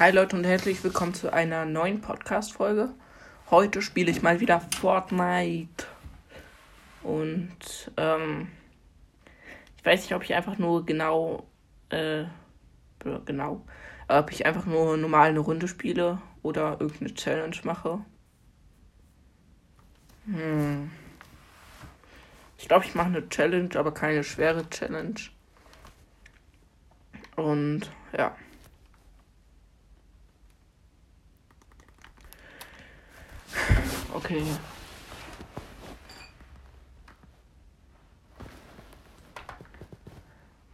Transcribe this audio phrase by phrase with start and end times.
[0.00, 2.92] Hi Leute und herzlich willkommen zu einer neuen Podcast-Folge.
[3.48, 5.86] Heute spiele ich mal wieder Fortnite.
[7.04, 8.48] Und ähm,
[9.76, 11.46] ich weiß nicht, ob ich einfach nur genau,
[11.90, 12.24] äh,
[13.24, 13.64] genau,
[14.08, 18.04] ob ich einfach nur normal eine Runde spiele oder irgendeine Challenge mache.
[20.26, 20.90] Hm.
[22.58, 25.20] Ich glaube, ich mache eine Challenge, aber keine schwere Challenge.
[27.36, 28.34] Und ja.
[34.14, 34.44] Okay.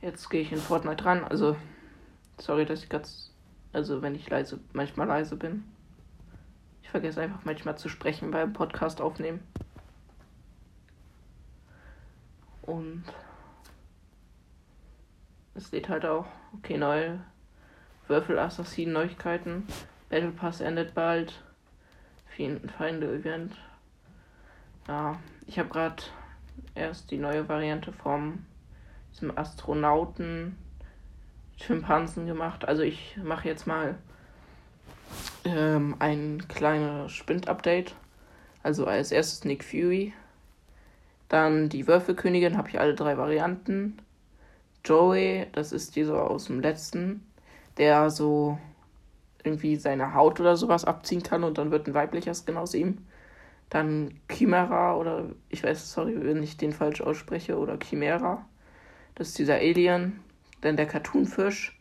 [0.03, 1.25] Jetzt gehe ich in Fortnite ran.
[1.25, 1.57] Also,
[2.39, 3.33] sorry, dass ich ganz.
[3.73, 5.65] Also, wenn ich leise, manchmal leise bin.
[6.83, 9.41] Ich vergesse einfach manchmal zu sprechen beim Podcast aufnehmen.
[12.63, 13.05] Und.
[15.55, 17.21] Es steht halt auch, okay, neue
[18.07, 19.66] Würfel-Assassinen-Neuigkeiten.
[20.11, 21.43] Battle Pass endet bald.
[22.37, 23.57] Feinde-Event.
[24.88, 26.02] Ja, ich habe gerade
[26.74, 28.45] erst die neue Variante vom
[29.13, 30.57] diesem Astronauten
[31.57, 32.66] Schimpansen gemacht.
[32.66, 33.96] Also ich mache jetzt mal
[35.45, 37.95] ähm, ein kleines Spind-Update.
[38.63, 40.13] Also als erstes Nick Fury.
[41.29, 43.99] Dann die Würfelkönigin, habe ich alle drei Varianten.
[44.85, 47.24] Joey, das ist dieser aus dem letzten,
[47.76, 48.59] der so
[49.45, 52.99] irgendwie seine Haut oder sowas abziehen kann und dann wird ein weiblicher Skin aus ihm.
[53.71, 58.45] Dann Chimera oder ich weiß, sorry, wenn ich den falsch ausspreche, oder Chimera.
[59.15, 60.21] Das ist dieser Alien.
[60.60, 61.79] Dann der Cartoonfisch.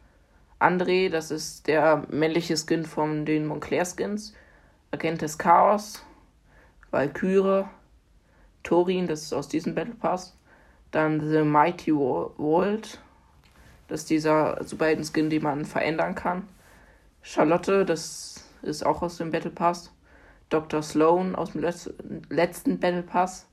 [0.60, 4.34] André, das ist der männliche Skin von den Montclair Skins.
[4.92, 6.04] Agent des Chaos.
[6.92, 7.66] Valkyrie.
[8.64, 10.38] Thorin, das ist aus diesem Battle Pass.
[10.92, 13.00] Dann The Mighty World.
[13.88, 16.48] Das ist dieser super Skin, den man verändern kann.
[17.22, 19.94] Charlotte, das ist auch aus dem Battle Pass.
[20.50, 20.82] Dr.
[20.82, 21.62] Sloan aus dem
[22.30, 23.48] letzten Battle Pass.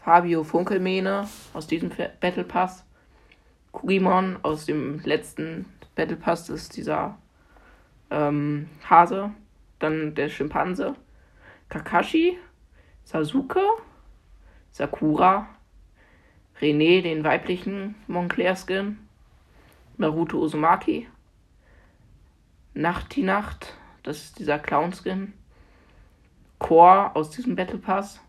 [0.00, 1.90] Fabio Funkelmene aus diesem
[2.20, 2.84] Battle Pass.
[3.70, 7.18] Kugimon aus dem letzten Battle Pass, das ist dieser
[8.10, 9.32] ähm, Hase.
[9.78, 10.94] Dann der Schimpanse.
[11.68, 12.38] Kakashi.
[13.04, 13.60] Sasuke.
[14.70, 15.48] Sakura.
[16.60, 18.98] René, den weiblichen Moncler-Skin.
[19.98, 21.08] Naruto Uzumaki.
[22.74, 25.34] Nacht die Nacht, das ist dieser Clown-Skin.
[26.58, 28.20] Core aus diesem Battle Pass.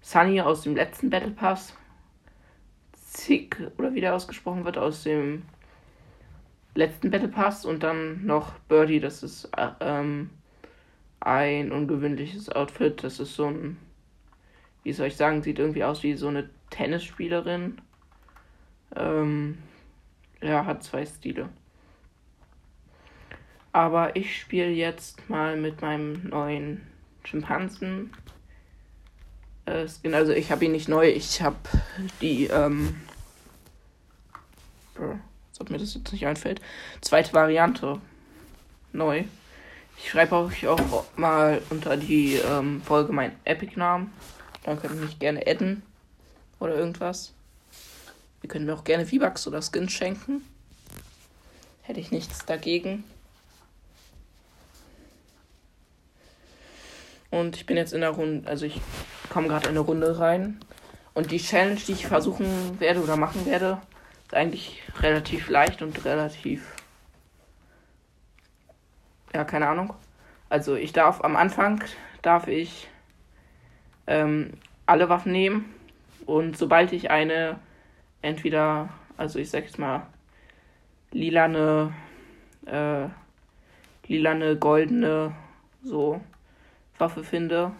[0.00, 1.76] Sunny aus dem letzten Battle Pass.
[2.92, 5.42] Zick, oder wie der ausgesprochen wird, aus dem
[6.74, 7.64] letzten Battle Pass.
[7.64, 10.30] Und dann noch Birdie, das ist äh, ähm,
[11.20, 13.02] ein ungewöhnliches Outfit.
[13.02, 13.76] Das ist so ein,
[14.84, 17.80] wie soll ich sagen, sieht irgendwie aus wie so eine Tennisspielerin.
[18.94, 19.58] Ähm,
[20.40, 21.48] ja, hat zwei Stile.
[23.78, 26.84] Aber ich spiele jetzt mal mit meinem neuen
[27.22, 28.12] Schimpansen.
[29.66, 31.54] Äh, also ich habe ihn nicht neu, ich habe
[32.20, 33.00] die, ähm,
[34.96, 36.60] als ob mir das jetzt nicht einfällt,
[37.02, 38.00] zweite Variante
[38.92, 39.22] neu.
[39.96, 44.12] Ich schreibe euch auch mal unter die ähm, Folge meinen Epic-Namen.
[44.64, 45.84] Dann könnt ihr mich gerne adden
[46.58, 47.32] oder irgendwas.
[48.42, 50.42] Ihr könnt mir auch gerne V-Bucks oder Skins schenken.
[51.82, 53.04] Hätte ich nichts dagegen.
[57.30, 58.80] Und ich bin jetzt in der Runde, also ich
[59.28, 60.60] komme gerade in eine Runde rein.
[61.14, 63.80] Und die Challenge, die ich versuchen werde oder machen werde,
[64.26, 66.74] ist eigentlich relativ leicht und relativ.
[69.34, 69.94] Ja, keine Ahnung.
[70.48, 71.82] Also ich darf am Anfang
[72.22, 72.88] darf ich
[74.06, 74.52] ähm,
[74.86, 75.74] alle Waffen nehmen.
[76.24, 77.58] Und sobald ich eine
[78.22, 80.06] entweder, also ich sag jetzt mal,
[81.10, 81.92] lilane,
[82.66, 83.08] äh,
[84.06, 85.34] lilane, goldene,
[85.82, 86.20] so
[86.98, 87.72] Waffe finde.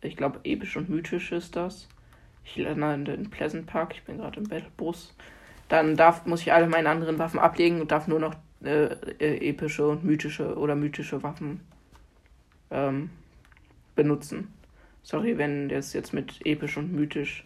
[0.00, 1.88] Ich glaube, episch und mythisch ist das.
[2.44, 5.14] Ich lande in Pleasant Park, ich bin gerade im Battlebus.
[5.68, 8.34] Dann darf, muss ich alle meine anderen Waffen ablegen und darf nur noch
[8.64, 8.86] äh,
[9.18, 11.60] äh, epische und mythische oder mythische Waffen
[12.70, 13.10] ähm,
[13.94, 14.52] benutzen.
[15.02, 17.44] Sorry, wenn das jetzt mit episch und mythisch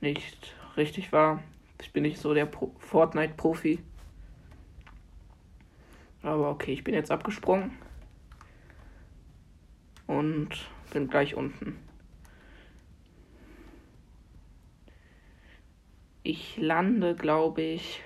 [0.00, 1.42] nicht richtig war.
[1.80, 3.78] Ich bin nicht so der Pro Fortnite-Profi.
[6.22, 7.72] Aber okay, ich bin jetzt abgesprungen
[10.06, 10.50] und
[10.92, 11.76] bin gleich unten.
[16.22, 18.00] Ich lande, glaube ich.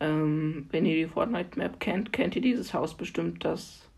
[0.00, 3.88] Ähm, wenn ihr die Fortnite-Map kennt, kennt ihr dieses Haus bestimmt, das.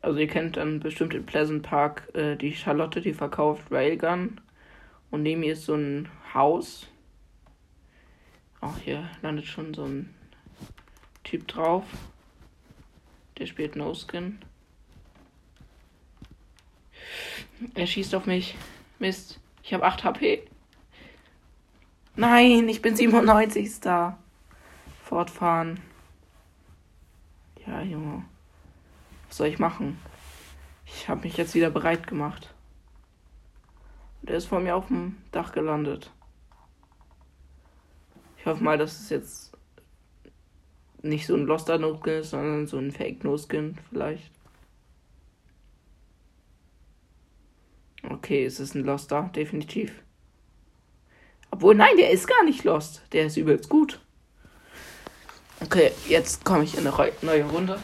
[0.00, 4.40] Also ihr kennt dann bestimmt in Pleasant Park äh, die Charlotte, die verkauft Railgun.
[5.10, 6.86] Und neben ihr ist so ein Haus.
[8.60, 10.14] Auch hier landet schon so ein
[11.24, 11.84] Typ drauf.
[13.38, 14.38] Der spielt No Skin.
[17.74, 18.56] Er schießt auf mich.
[18.98, 19.40] Mist.
[19.62, 20.42] Ich habe 8 HP.
[22.16, 23.70] Nein, ich bin 97.
[25.04, 25.80] Fortfahren.
[27.66, 28.24] Ja, Junge.
[29.28, 29.98] Was soll ich machen?
[30.86, 32.54] Ich habe mich jetzt wieder bereit gemacht.
[34.22, 36.10] Und er ist vor mir auf dem Dach gelandet.
[38.38, 39.52] Ich hoffe mal, dass es jetzt
[41.02, 44.32] nicht so ein Loster No-Skin ist, sondern so ein Fake No-Skin vielleicht.
[48.02, 49.92] Okay, es ist ein Loster, definitiv.
[51.50, 53.02] Obwohl, nein, der ist gar nicht Lost.
[53.12, 54.00] Der ist übelst gut.
[55.60, 57.80] Okay, jetzt komme ich in eine neue Runde.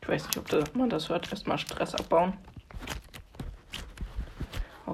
[0.00, 1.30] Ich weiß nicht, ob man das hört.
[1.30, 2.34] Erstmal Stress abbauen.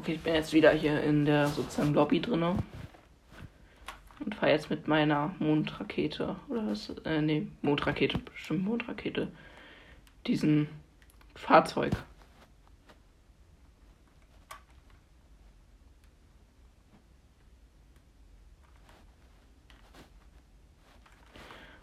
[0.00, 2.56] Okay, ich bin jetzt wieder hier in der sozusagen Lobby drinne
[4.25, 6.88] und fahre jetzt mit meiner Mondrakete oder was?
[7.05, 9.29] Äh, nee, Mondrakete, bestimmt Mondrakete.
[10.26, 10.69] Diesen
[11.35, 11.93] Fahrzeug.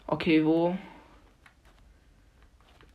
[0.08, 0.76] Okay, wo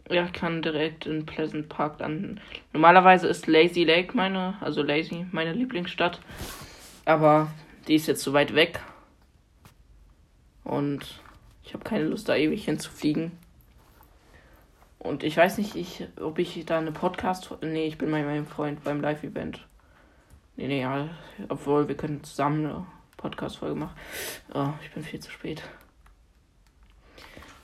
[0.10, 2.42] ja, ich kann direkt in Pleasant Park landen.
[2.74, 6.20] Normalerweise ist Lazy Lake meine, also Lazy, meine Lieblingsstadt.
[7.06, 7.52] Aber
[7.88, 8.80] die ist jetzt so weit weg.
[10.64, 11.22] Und
[11.64, 13.32] ich habe keine Lust, da ewig hinzufliegen.
[15.00, 17.50] Und ich weiß nicht, ich, ob ich da eine Podcast.
[17.62, 19.66] Nee, ich bin bei meinem Freund beim Live-Event.
[20.56, 21.10] Nee, nee, ja.
[21.50, 23.96] Obwohl, wir können zusammen eine Podcast-Folge machen.
[24.54, 25.64] Oh, ich bin viel zu spät.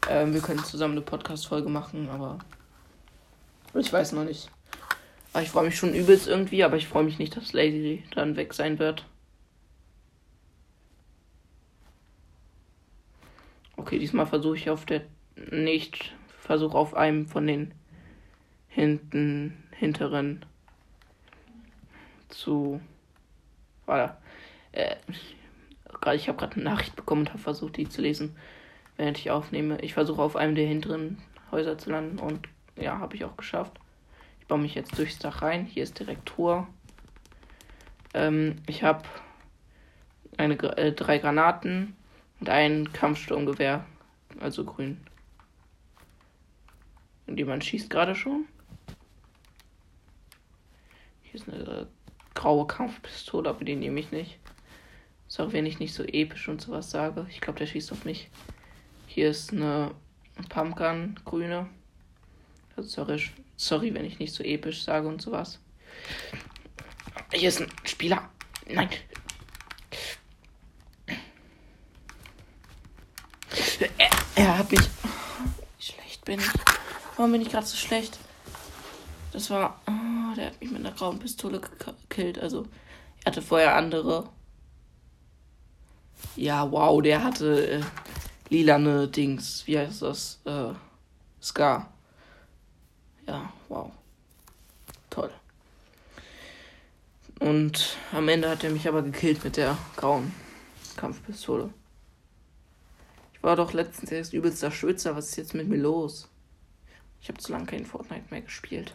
[0.09, 2.39] Ähm, wir können zusammen eine Podcast-Folge machen, aber
[3.75, 4.49] ich weiß noch nicht.
[5.33, 8.35] Aber ich freue mich schon übelst irgendwie, aber ich freue mich nicht, dass Lazy dann
[8.35, 9.05] weg sein wird.
[13.77, 15.03] Okay, diesmal versuche ich auf der
[15.51, 17.71] nicht versuche auf einem von den
[18.67, 20.43] hinten hinteren
[22.29, 22.81] zu
[23.85, 24.17] warte
[24.71, 24.95] äh,
[26.15, 28.35] ich habe gerade eine Nachricht bekommen und habe versucht die zu lesen
[28.99, 29.79] während ich aufnehme.
[29.81, 31.17] Ich versuche auf einem der hinteren
[31.51, 33.79] Häuser zu landen und ja, habe ich auch geschafft.
[34.41, 35.65] Ich baue mich jetzt durchs Dach rein.
[35.65, 36.67] Hier ist direkt Tor.
[38.13, 39.03] Ähm, ich habe
[40.37, 41.95] eine, äh, drei Granaten
[42.41, 43.85] und ein Kampfsturmgewehr,
[44.41, 44.99] also grün.
[47.25, 48.47] Und jemand schießt gerade schon.
[51.21, 51.85] Hier ist eine äh,
[52.33, 54.39] graue Kampfpistole, aber die nehme ich nicht.
[55.29, 57.27] Sorry, wenn ich nicht so episch und sowas sage.
[57.29, 58.29] Ich glaube, der schießt auf mich.
[59.19, 59.91] Hier ist eine
[60.47, 61.67] Pumpgun grüne.
[62.77, 63.21] Also sorry,
[63.57, 65.59] sorry, wenn ich nicht so episch sage und sowas.
[67.33, 68.29] Hier ist ein Spieler.
[68.69, 68.87] Nein.
[73.97, 74.87] Er, er hat mich.
[75.77, 76.47] Wie schlecht bin ich?
[77.17, 78.17] Warum bin ich gerade so schlecht?
[79.33, 79.81] Das war.
[79.85, 82.39] Oh, der hat mich mit einer grauen Pistole gekillt.
[82.39, 82.67] Also,
[83.25, 84.29] er hatte vorher andere.
[86.37, 87.69] Ja, wow, der hatte.
[87.69, 87.81] Äh,
[88.49, 89.65] lilane Dings.
[89.65, 90.39] Wie heißt das?
[90.45, 90.73] Äh,
[91.41, 91.91] Scar.
[93.27, 93.91] Ja, wow.
[95.09, 95.31] Toll.
[97.39, 100.33] Und am Ende hat er mich aber gekillt mit der grauen
[100.97, 101.69] Kampfpistole.
[103.33, 105.15] Ich war doch letztens erst übelster Schwitzer.
[105.15, 106.27] Was ist jetzt mit mir los?
[107.21, 108.93] Ich habe zu lange kein Fortnite mehr gespielt.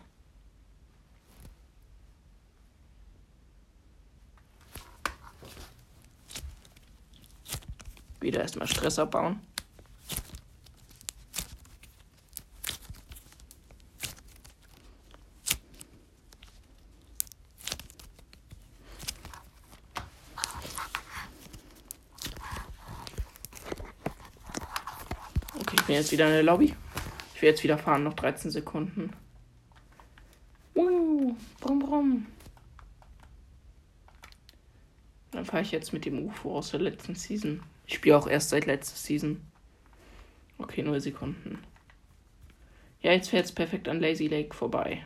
[8.24, 9.38] Wieder erstmal Stress abbauen.
[25.54, 26.74] Okay, ich bin jetzt wieder in der Lobby.
[27.34, 29.12] Ich will jetzt wieder fahren, noch 13 Sekunden.
[30.74, 32.26] Uh, brumm, brumm.
[35.30, 37.62] Dann fahre ich jetzt mit dem UFO aus der letzten Season.
[37.86, 39.40] Ich spiele auch erst seit letzter Season.
[40.58, 41.58] Okay, nur Sekunden.
[43.02, 45.04] Ja, jetzt fährt es perfekt an Lazy Lake vorbei.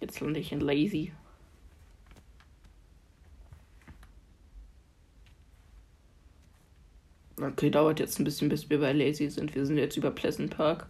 [0.00, 1.12] Jetzt lande ich in Lazy.
[7.38, 9.54] Okay, dauert jetzt ein bisschen, bis wir bei Lazy sind.
[9.54, 10.86] Wir sind jetzt über Pleasant Park.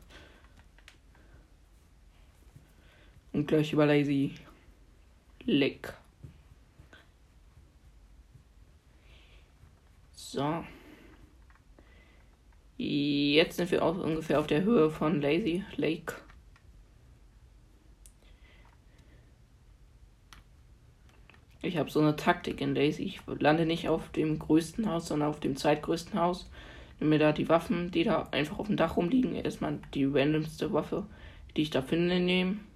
[3.33, 4.35] Und gleich über Lazy
[5.45, 5.95] Lake.
[10.37, 10.63] So.
[12.77, 16.13] Jetzt sind wir auch ungefähr auf der Höhe von Lazy Lake.
[21.63, 23.05] Ich habe so eine Taktik in Lazy.
[23.05, 26.51] Ich lande nicht auf dem größten Haus, sondern auf dem zweitgrößten Haus.
[27.01, 29.35] Nehme mir da die Waffen, die da einfach auf dem Dach rumliegen.
[29.35, 31.07] Erstmal die randomste Waffe,
[31.57, 32.67] die ich da finde, nehmen.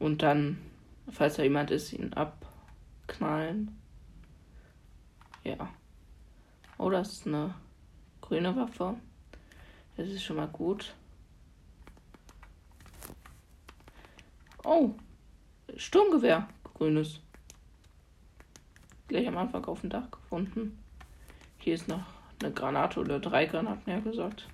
[0.00, 0.58] Und dann,
[1.12, 3.70] falls da jemand ist, ihn abknallen.
[5.44, 5.70] Ja.
[6.78, 7.54] Oh, das ist eine
[8.20, 8.96] grüne Waffe.
[9.96, 10.94] Das ist schon mal gut.
[14.62, 14.94] Oh,
[15.76, 17.20] Sturmgewehr, grünes.
[19.08, 20.82] Gleich am Anfang auf dem Dach gefunden.
[21.58, 22.04] Hier ist noch
[22.42, 24.48] eine Granate oder drei Granaten, ja gesagt.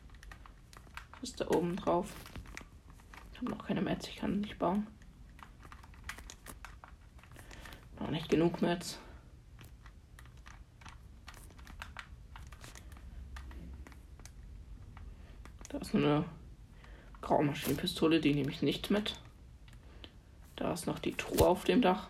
[1.21, 2.12] Was ist da oben drauf?
[3.33, 4.87] Ich habe noch keine Metz, ich kann nicht bauen.
[8.00, 8.99] Noch nicht genug Metz.
[15.73, 16.25] Da ist eine
[17.23, 19.19] graue Maschinenpistole, die nehme ich nicht mit.
[20.57, 22.09] Da ist noch die Truhe auf dem Dach.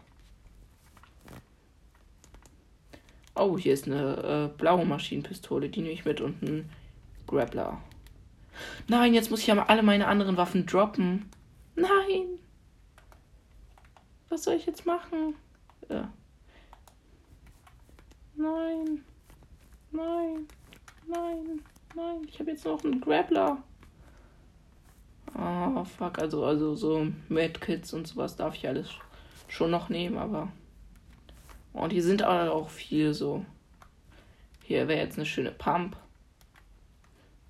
[3.34, 6.68] Oh, hier ist eine äh, blaue Maschinenpistole, die nehme ich mit und ein
[7.26, 7.80] Grappler.
[8.88, 11.30] Nein, jetzt muss ich ja alle meine anderen Waffen droppen.
[11.76, 12.38] Nein.
[14.28, 15.34] Was soll ich jetzt machen?
[15.88, 16.12] Ja.
[18.34, 19.04] Nein.
[19.92, 20.48] Nein.
[21.06, 21.60] Nein.
[21.94, 22.22] Nein.
[22.26, 23.62] Ich habe jetzt noch einen Grappler.
[25.34, 26.18] Oh, fuck.
[26.18, 28.90] Also, also so Medkits und sowas darf ich alles
[29.48, 30.52] schon noch nehmen, aber.
[31.72, 33.44] Und hier sind auch viel so.
[34.62, 35.96] Hier wäre jetzt eine schöne Pump.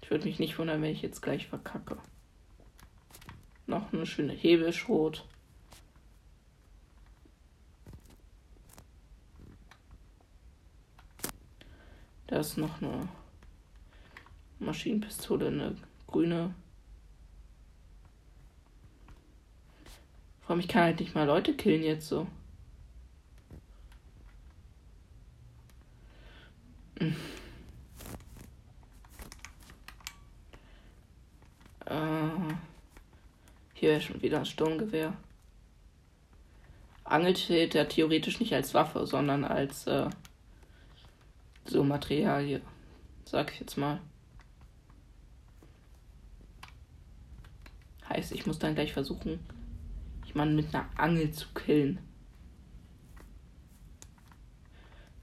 [0.00, 1.98] Ich würde mich nicht wundern, wenn ich jetzt gleich verkacke.
[3.66, 5.26] Noch eine schöne Hebelschrot.
[12.26, 13.08] Da ist noch eine
[14.64, 15.76] Maschinenpistole, eine
[16.06, 16.54] grüne.
[20.40, 22.26] Vor allem, ich kann halt nicht mal Leute killen jetzt so.
[31.86, 31.94] Äh,
[33.74, 35.16] hier wäre schon wieder ein Sturmgewehr.
[37.04, 40.08] Angel zählt ja theoretisch nicht als Waffe, sondern als äh,
[41.64, 42.62] so Materialie.
[43.24, 44.00] Sag ich jetzt mal.
[48.12, 49.40] Heißt, ich muss dann gleich versuchen,
[50.26, 51.98] jemanden mit einer Angel zu killen.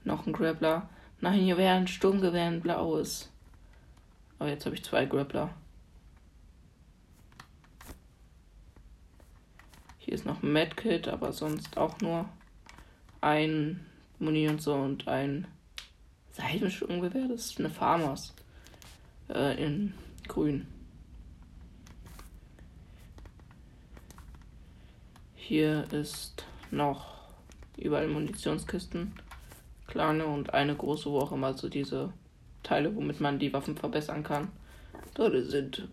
[0.02, 0.88] Noch ein Grappler.
[1.20, 3.30] Nein, hier wäre ein Sturmgewehr, ein blaues.
[4.40, 5.54] Aber jetzt habe ich zwei Grappler.
[9.98, 12.28] Hier ist noch ein Medkit, aber sonst auch nur
[13.20, 13.86] ein
[14.18, 15.46] Muni und so und ein
[16.32, 17.28] Seitensturmgewehr.
[17.28, 18.34] Das ist eine Farmers
[19.28, 19.94] äh, in
[20.26, 20.66] grün.
[25.50, 27.18] Hier ist noch
[27.76, 29.12] überall Munitionskisten
[29.88, 32.12] kleine und eine große, wo auch immer so diese
[32.62, 34.52] Teile, womit man die Waffen verbessern kann,
[35.14, 35.88] dort sind.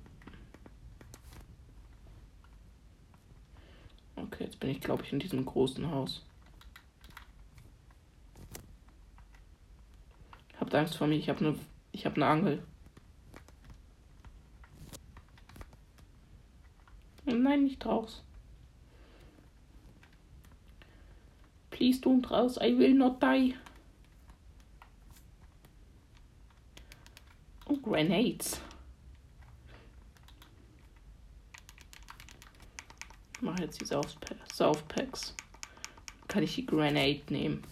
[4.15, 6.23] Okay, jetzt bin ich, glaube ich, in diesem großen Haus.
[10.59, 11.59] Habt Angst vor mir, ich habe eine
[11.93, 12.61] ich habe Angel.
[17.25, 18.21] Nein, nicht raus.
[21.77, 23.53] Please don't raus, I will not die.
[27.83, 28.59] Grenades.
[33.35, 35.35] Ich mache jetzt die Saufpacks.
[36.27, 37.63] Kann ich die Grenade nehmen?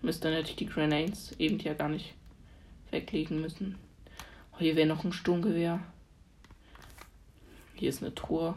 [0.00, 2.14] Müsste dann hätte ich die Grenades eben ja gar nicht
[2.92, 3.76] weglegen müssen.
[4.52, 5.82] Oh, hier wäre noch ein Sturmgewehr.
[7.74, 8.54] Hier ist eine Truhe.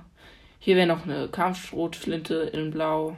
[0.62, 3.18] Hier wäre noch eine Kampfschrotflinte in Blau.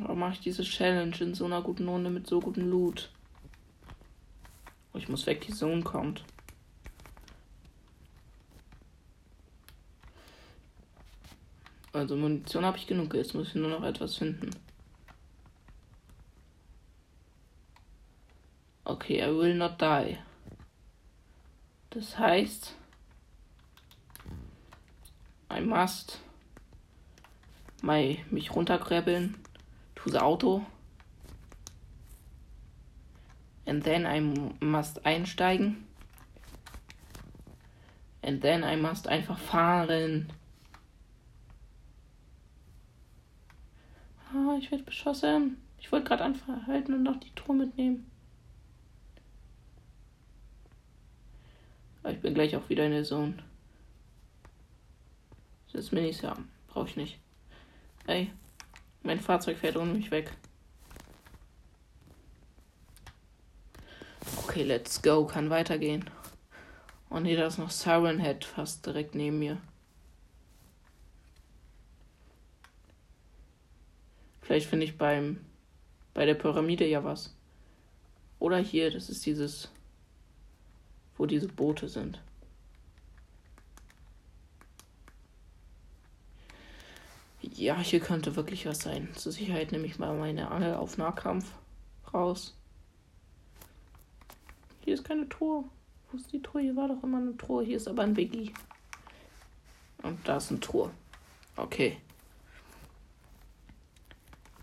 [0.00, 3.10] Warum mache ich diese Challenge in so einer guten Runde mit so gutem Loot?
[4.92, 6.24] Oh, ich muss weg, die Zone kommt.
[11.92, 14.50] Also Munition habe ich genug, jetzt muss ich nur noch etwas finden.
[18.84, 20.16] Okay, I will not die.
[21.90, 22.74] Das heißt,
[25.60, 26.18] I must
[27.82, 29.34] my, mich runterkrebeln
[29.94, 30.64] to the auto.
[33.66, 34.20] And then I
[34.64, 35.84] must einsteigen.
[38.22, 40.32] And then I must einfach fahren.
[44.32, 45.58] Ah, ich werde beschossen.
[45.78, 48.10] Ich wollte gerade anhalten und noch die Truhe mitnehmen.
[52.02, 53.34] Aber ich bin gleich auch wieder in der Zone.
[55.72, 56.50] Das ist Minis haben.
[56.68, 57.18] Brauche ich nicht.
[58.06, 58.32] Ey,
[59.02, 60.32] mein Fahrzeug fährt ohne mich weg.
[64.44, 65.26] Okay, let's go.
[65.26, 66.08] Kann weitergehen.
[67.08, 69.60] Und oh hier da ist noch Siren Head fast direkt neben mir.
[74.42, 75.44] Vielleicht finde ich beim
[76.14, 77.34] bei der Pyramide ja was.
[78.38, 79.70] Oder hier, das ist dieses,
[81.16, 82.20] wo diese Boote sind.
[87.60, 89.10] Ja, hier könnte wirklich was sein.
[89.14, 91.44] Zur Sicherheit nehme ich mal meine Angel auf Nahkampf
[92.14, 92.56] raus.
[94.82, 95.64] Hier ist keine Truhe.
[96.10, 96.62] Wo ist die Truhe?
[96.62, 97.62] Hier war doch immer eine Truhe.
[97.62, 98.54] Hier ist aber ein Biggie.
[100.02, 100.90] Und da ist eine Truhe.
[101.54, 101.98] Okay.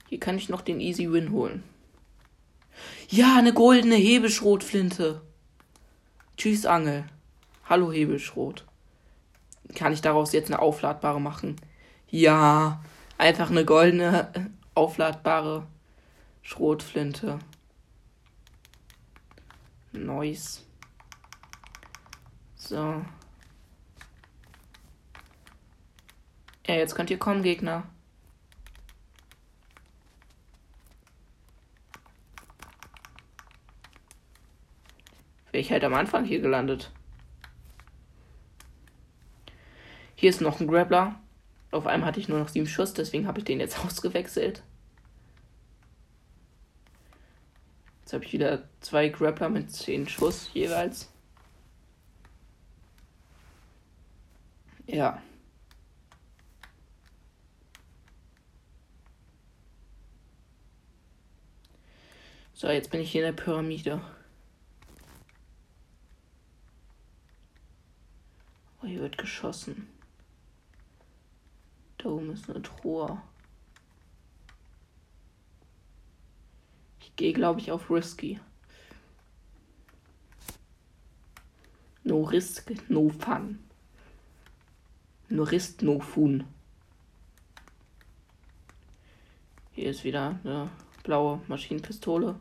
[0.10, 1.62] Hier kann ich noch den Easy Win holen.
[3.10, 5.22] Ja, eine goldene Hebeschrotflinte.
[6.36, 7.06] Tschüss, Angel.
[7.66, 8.66] Hallo, Hebelschrot.
[9.76, 11.58] Kann ich daraus jetzt eine aufladbare machen?
[12.10, 12.82] Ja,
[13.18, 15.68] einfach eine goldene aufladbare
[16.42, 17.40] Schrotflinte.
[19.92, 20.66] Nice.
[22.56, 23.06] So.
[26.66, 27.84] Ja, jetzt könnt ihr kommen, Gegner.
[35.52, 36.92] Wäre ich halt am Anfang hier gelandet.
[40.16, 41.20] Hier ist noch ein Grappler.
[41.72, 44.64] Auf einmal hatte ich nur noch sieben Schuss, deswegen habe ich den jetzt ausgewechselt.
[48.02, 51.12] Jetzt habe ich wieder zwei Grappler mit zehn Schuss jeweils.
[54.86, 55.22] Ja.
[62.54, 64.02] So, jetzt bin ich hier in der Pyramide.
[68.82, 69.90] Oh, hier wird geschossen.
[71.98, 73.22] Da oben ist eine Truhe.
[77.00, 78.40] Ich gehe, glaube ich, auf Risky.
[82.04, 83.60] No risk, no fun.
[85.30, 86.46] No risk, no fun.
[89.74, 90.70] Hier ist wieder eine
[91.04, 92.40] blaue Maschinenpistole.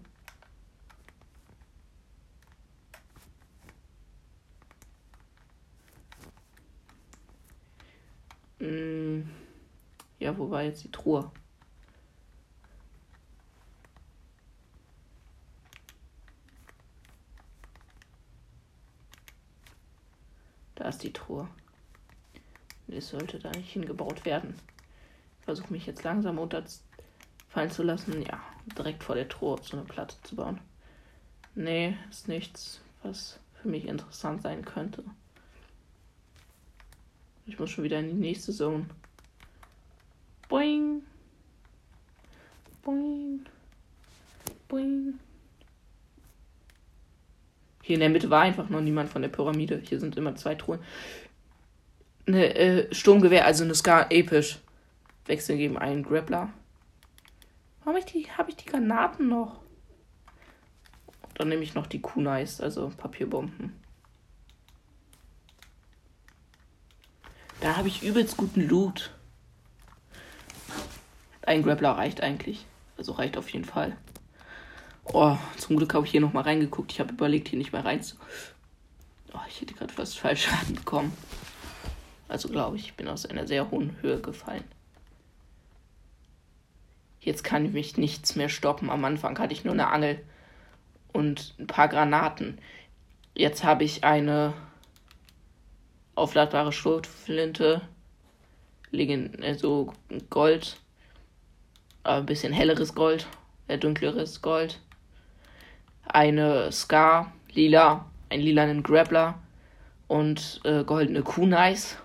[10.36, 11.30] Wo war jetzt die Truhe?
[20.74, 21.48] Da ist die Truhe.
[22.86, 24.54] Das sollte da nicht hingebaut werden.
[25.40, 28.22] Ich versuche mich jetzt langsam unterfallen zu lassen.
[28.22, 28.40] Ja,
[28.78, 30.60] direkt vor der Truhe so eine Platte zu bauen.
[31.54, 35.02] Nee, ist nichts, was für mich interessant sein könnte.
[37.46, 38.86] Ich muss schon wieder in die nächste Zone.
[40.48, 41.02] Boing.
[42.82, 43.46] Boing.
[44.68, 45.18] Boing.
[47.82, 49.80] Hier in der Mitte war einfach noch niemand von der Pyramide.
[49.84, 50.80] Hier sind immer zwei Truhen.
[52.26, 54.58] Eine äh, Sturmgewehr, also eine Scar episch.
[55.26, 56.52] Wechseln geben einen Grappler.
[57.80, 59.60] Warum habe ich, die, hab ich die Granaten noch?
[61.34, 63.72] Dann nehme ich noch die Kunais, also Papierbomben.
[67.60, 69.15] Da habe ich übelst guten Loot.
[71.46, 72.66] Ein Grappler reicht eigentlich.
[72.98, 73.96] Also reicht auf jeden Fall.
[75.04, 76.92] Oh, zum Glück habe ich hier nochmal reingeguckt.
[76.92, 78.16] Ich habe überlegt, hier nicht mehr rein zu.
[79.32, 81.12] Oh, ich hätte gerade fast falsch angekommen.
[82.28, 84.64] Also glaube ich, ich bin aus einer sehr hohen Höhe gefallen.
[87.20, 88.90] Jetzt kann mich nichts mehr stoppen.
[88.90, 90.20] Am Anfang hatte ich nur eine Angel
[91.12, 92.58] und ein paar Granaten.
[93.34, 94.54] Jetzt habe ich eine
[96.16, 97.82] aufladbare Schrotflinte,
[99.42, 99.92] also
[100.30, 100.78] Gold,
[102.14, 103.26] ein bisschen helleres Gold,
[103.68, 104.80] äh, dunkleres Gold,
[106.06, 109.40] eine Scar, lila, einen lilanen Grappler
[110.06, 111.96] und äh, goldene Kunais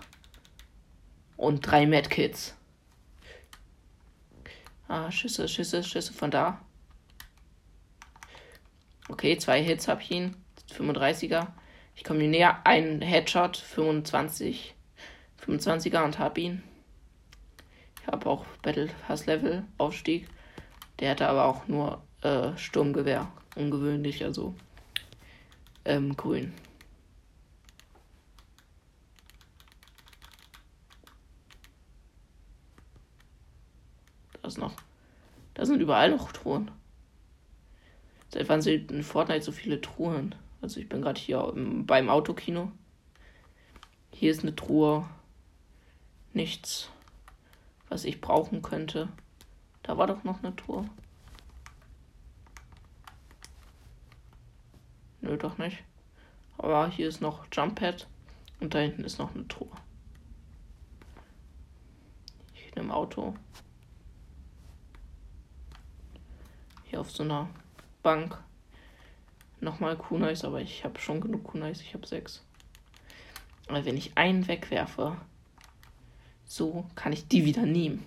[1.36, 2.56] und drei Medkits.
[4.88, 6.60] Ah, Schüsse, Schüsse, Schüsse von da.
[9.08, 10.36] Okay, zwei Hits hab ich ihn.
[10.76, 11.48] 35er.
[11.94, 12.60] Ich komme ihm näher.
[12.64, 14.74] Ein Headshot, 25.
[15.46, 16.62] 25er und hab ihn.
[18.02, 20.28] Ich habe auch Battle Pass Level Aufstieg.
[20.98, 23.30] Der hatte aber auch nur äh, Sturmgewehr.
[23.54, 24.54] Ungewöhnlich, also
[25.84, 26.52] ähm, grün.
[34.40, 34.74] Da ist noch
[35.54, 36.72] Da sind überall noch Truhen.
[38.30, 40.34] Seit wann sind in Fortnite so viele Truhen?
[40.60, 42.72] Also ich bin gerade hier beim Autokino.
[44.12, 45.08] Hier ist eine Truhe.
[46.32, 46.88] Nichts,
[47.92, 49.08] was ich brauchen könnte.
[49.82, 50.88] Da war doch noch eine Truhe.
[55.20, 55.84] Nö, doch nicht.
[56.56, 58.08] Aber hier ist noch Jump Pad
[58.60, 59.70] und da hinten ist noch eine Truhe.
[62.54, 63.34] Ich nehme Auto.
[66.84, 67.50] Hier auf so einer
[68.02, 68.42] Bank.
[69.60, 71.82] Nochmal Kunais, aber ich habe schon genug Kunais.
[71.82, 72.42] Ich habe sechs.
[73.68, 75.18] Aber wenn ich einen wegwerfe,
[76.52, 78.04] so kann ich die wieder nehmen.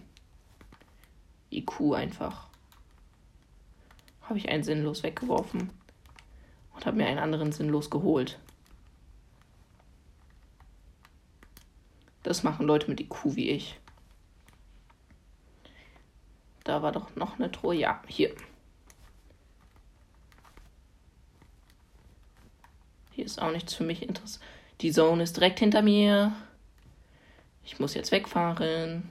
[1.50, 2.48] IQ einfach.
[4.22, 5.72] Habe ich einen sinnlos weggeworfen
[6.76, 8.38] und habe mir einen anderen sinnlos geholt.
[12.22, 13.80] Das machen Leute mit IQ wie ich.
[16.66, 17.74] Da war doch noch eine Truhe.
[17.74, 18.36] Ja, hier.
[23.10, 24.44] Hier ist auch nichts für mich interessant.
[24.82, 26.36] Die Zone ist direkt hinter mir.
[27.66, 29.10] Ich muss jetzt wegfahren.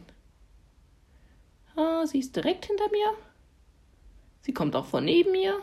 [1.76, 3.14] Ah, sie ist direkt hinter mir.
[4.42, 5.60] Sie kommt auch von neben mir.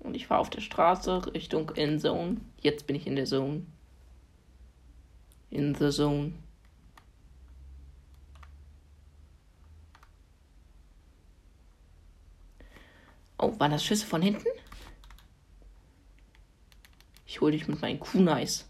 [0.00, 2.42] Und ich fahre auf der Straße Richtung Endzone.
[2.60, 3.64] Jetzt bin ich in der Zone.
[5.48, 6.34] In the Zone.
[13.38, 14.48] Oh, waren das Schüsse von hinten?
[17.26, 18.68] Ich hole dich mit meinen Kunais.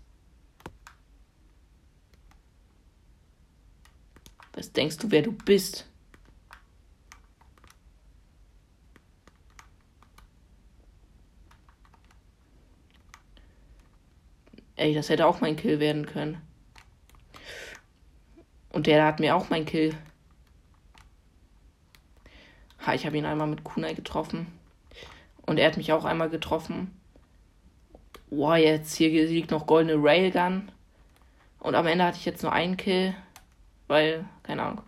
[4.64, 5.87] Was denkst du, wer du bist?
[14.77, 16.40] Ey, das hätte auch mein Kill werden können.
[18.70, 19.94] Und der hat mir auch mein Kill.
[22.87, 24.46] Ha, ich habe ihn einmal mit Kunai getroffen.
[25.44, 26.90] Und er hat mich auch einmal getroffen
[28.37, 30.70] wow, jetzt hier liegt noch goldene Railgun.
[31.61, 33.14] Und am Ende hatte ich jetzt nur einen Kill,
[33.87, 34.83] weil, keine Ahnung.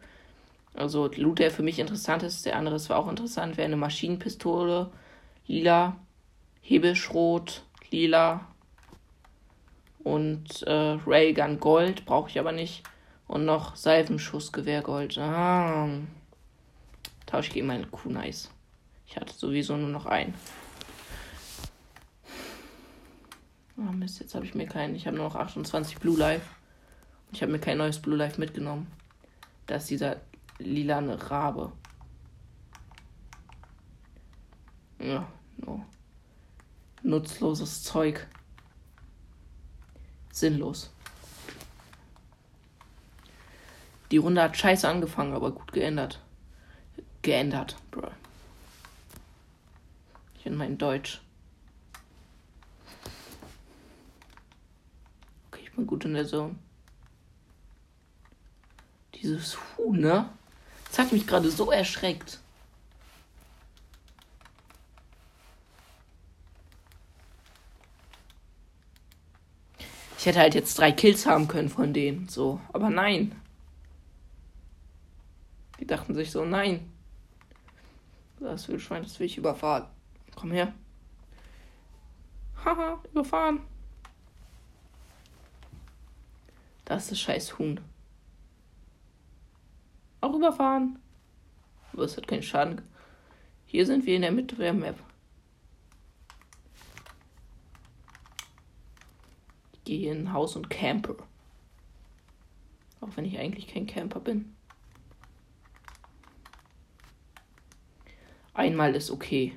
[0.75, 4.91] Also Loot, der für mich interessant ist, der andere war auch interessant, wäre eine Maschinenpistole,
[5.47, 5.97] lila,
[6.61, 8.47] Hebelschrot, lila
[10.05, 12.83] und äh, Railgun Gold, brauche ich aber nicht.
[13.27, 15.19] Und noch Salvenschussgewehr Gold.
[15.19, 15.89] Ah.
[17.27, 18.51] Tausche ich gegen meinen Kunais.
[19.09, 20.35] Ich hatte sowieso nur noch einen.
[23.77, 24.95] Oh Mist, jetzt habe ich mir keinen.
[24.95, 26.49] Ich habe nur noch 28 Blue Life.
[27.37, 28.91] Ich habe mir kein neues Blue Life mitgenommen.
[29.67, 30.23] Da ist dieser
[30.59, 31.71] lilane Rabe.
[34.99, 35.85] Ja, no.
[37.03, 38.27] Nutzloses Zeug.
[40.33, 40.91] Sinnlos.
[44.11, 46.23] Die Runde hat scheiße angefangen, aber gut geändert.
[47.21, 48.09] Geändert, bro.
[50.39, 51.21] Ich bin mein Deutsch.
[55.77, 56.57] bin gut in der Zone.
[59.17, 60.29] Dieses Huhn, ne?
[60.89, 62.39] Das hat mich gerade so erschreckt.
[70.19, 72.61] Ich hätte halt jetzt drei Kills haben können von denen, so.
[72.73, 73.41] Aber nein.
[75.79, 76.93] Die dachten sich so, nein.
[78.41, 79.87] Das Wildschwein, das will ich überfahren.
[80.35, 80.73] Komm her.
[82.65, 83.61] Haha, überfahren.
[86.85, 87.81] Das ist scheiß Huhn.
[90.37, 90.99] Auch überfahren.
[91.93, 92.83] Aber es hat keinen Schaden.
[93.65, 94.97] Hier sind wir in der Mitte der Map.
[99.73, 101.17] Ich gehe hier in ein Haus und camper.
[103.01, 104.55] Auch wenn ich eigentlich kein Camper bin.
[108.53, 109.57] Einmal ist okay.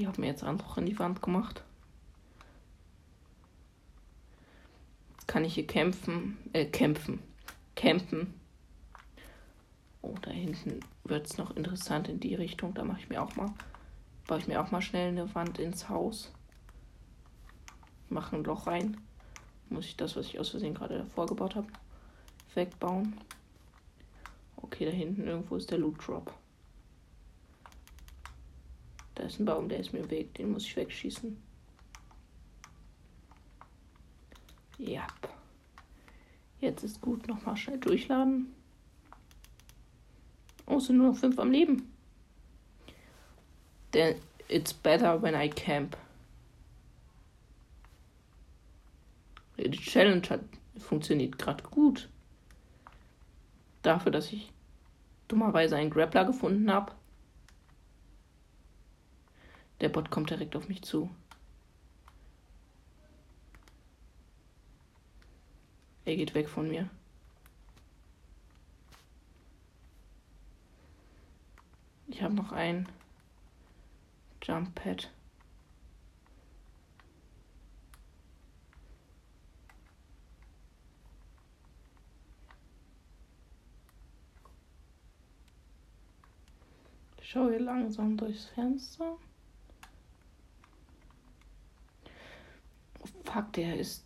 [0.00, 1.62] Ich habe mir jetzt einfach in die Wand gemacht.
[5.10, 7.22] Jetzt kann ich hier kämpfen, äh, kämpfen,
[7.76, 8.32] campen.
[10.00, 12.72] Oh, da hinten wird es noch interessant in die Richtung.
[12.72, 13.52] Da mache ich mir auch mal,
[14.26, 16.32] baue ich mir auch mal schnell eine Wand ins Haus.
[18.08, 18.96] Mache ein Loch rein.
[19.68, 21.68] Muss ich das, was ich aus Versehen gerade davor gebaut habe,
[22.54, 23.18] wegbauen.
[24.56, 26.39] Okay, da hinten irgendwo ist der Loot Drop.
[29.20, 30.32] Da ist ein Baum, der ist mir im Weg.
[30.32, 31.36] Den muss ich wegschießen.
[34.78, 35.06] Ja.
[36.58, 37.28] Jetzt ist gut.
[37.28, 38.54] Nochmal schnell durchladen.
[40.64, 41.92] Oh, es sind nur noch fünf am Leben.
[43.92, 44.16] Denn
[44.48, 45.98] it's better when I camp.
[49.58, 50.40] Die Challenge hat,
[50.78, 52.08] funktioniert gerade gut.
[53.82, 54.50] Dafür, dass ich
[55.28, 56.94] dummerweise einen Grappler gefunden habe
[59.80, 61.10] der Bot kommt direkt auf mich zu.
[66.04, 66.90] Er geht weg von mir.
[72.08, 72.86] Ich habe noch ein
[74.42, 75.10] Jump Pad.
[87.18, 89.16] Ich schaue hier langsam durchs Fenster.
[92.98, 94.04] Oh, fuck, der ist.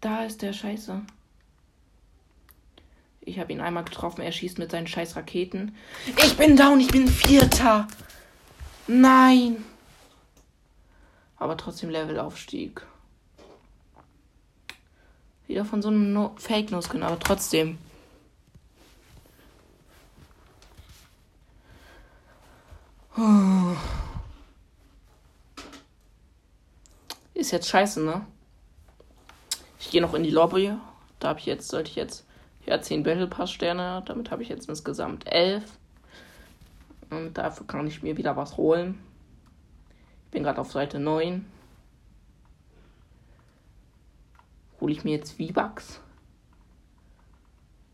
[0.00, 1.02] Da ist der Scheiße.
[3.20, 4.20] Ich habe ihn einmal getroffen.
[4.20, 5.74] Er schießt mit seinen scheiß Raketen.
[6.06, 6.80] Ich bin down.
[6.80, 7.88] Ich bin Vierter.
[8.86, 9.64] Nein.
[11.36, 12.82] Aber trotzdem Levelaufstieg.
[15.46, 17.78] Wieder von so einem no Fake Noskin, aber trotzdem.
[27.34, 28.26] Ist jetzt scheiße, ne?
[29.94, 30.72] Gehe noch in die Lobby.
[31.20, 32.26] Da habe ich jetzt, sollte ich jetzt
[32.66, 34.02] ja, 10 Battle Pass Sterne.
[34.06, 35.78] Damit habe ich jetzt insgesamt 11.
[37.10, 38.98] Und dafür kann ich mir wieder was holen.
[40.24, 41.46] Ich bin gerade auf Seite 9.
[44.80, 46.00] Hole ich mir jetzt V-Bucks?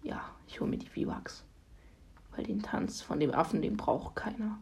[0.03, 1.45] Ja, ich hole mir die V-Bucks.
[2.35, 4.57] Weil den Tanz von dem Affen, den braucht keiner.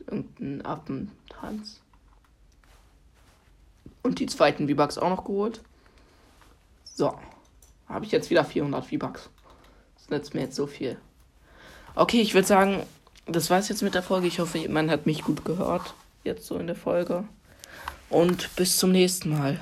[0.00, 1.80] Irgendein Affentanz.
[4.02, 5.60] Und die zweiten V-Bucks auch noch geholt.
[6.84, 7.14] So.
[7.88, 9.30] Habe ich jetzt wieder 400 V-Bucks.
[9.96, 10.96] Das nützt mir jetzt so viel.
[11.96, 12.82] Okay, ich würde sagen,
[13.26, 14.28] das war's jetzt mit der Folge.
[14.28, 15.94] Ich hoffe, man hat mich gut gehört.
[16.22, 17.24] Jetzt so in der Folge.
[18.08, 19.60] Und bis zum nächsten Mal.